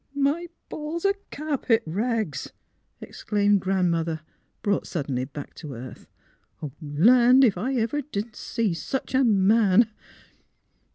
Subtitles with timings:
[0.29, 2.53] "My balls o' carpet rags!"
[3.01, 4.21] exclaimed Grand mother,
[4.63, 6.07] brought suddenly back to earth.
[6.81, 9.91] ''Land, ef ever I see sech a man!